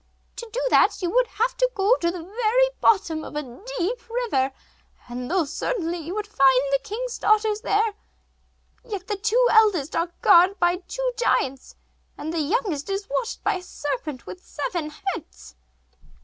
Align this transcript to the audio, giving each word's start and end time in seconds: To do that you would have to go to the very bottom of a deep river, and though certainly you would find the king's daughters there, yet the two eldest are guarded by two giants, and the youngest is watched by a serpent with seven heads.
To 0.37 0.49
do 0.51 0.59
that 0.71 0.99
you 1.03 1.11
would 1.11 1.27
have 1.27 1.55
to 1.57 1.69
go 1.75 1.95
to 1.97 2.09
the 2.09 2.23
very 2.23 2.69
bottom 2.79 3.23
of 3.23 3.35
a 3.35 3.43
deep 3.77 4.09
river, 4.09 4.51
and 5.07 5.29
though 5.29 5.45
certainly 5.45 5.99
you 5.99 6.15
would 6.15 6.25
find 6.25 6.59
the 6.71 6.79
king's 6.83 7.19
daughters 7.19 7.61
there, 7.61 7.93
yet 8.83 9.05
the 9.05 9.15
two 9.15 9.47
eldest 9.51 9.95
are 9.95 10.11
guarded 10.23 10.57
by 10.59 10.77
two 10.77 11.13
giants, 11.19 11.75
and 12.17 12.33
the 12.33 12.39
youngest 12.41 12.89
is 12.89 13.07
watched 13.11 13.43
by 13.43 13.57
a 13.57 13.61
serpent 13.61 14.25
with 14.25 14.43
seven 14.43 14.89
heads. 14.89 15.53